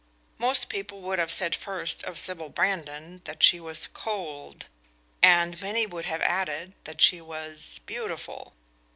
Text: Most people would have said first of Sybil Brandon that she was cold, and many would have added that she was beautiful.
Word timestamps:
Most 0.39 0.67
people 0.67 1.01
would 1.01 1.19
have 1.19 1.29
said 1.31 1.55
first 1.55 2.01
of 2.05 2.17
Sybil 2.17 2.49
Brandon 2.49 3.21
that 3.25 3.43
she 3.43 3.59
was 3.59 3.85
cold, 3.85 4.65
and 5.21 5.61
many 5.61 5.85
would 5.85 6.05
have 6.05 6.21
added 6.21 6.73
that 6.85 7.01
she 7.01 7.21
was 7.21 7.79
beautiful. 7.85 8.55